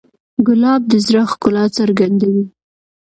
[0.47, 2.45] ګلاب د زړه ښکلا څرګندوي.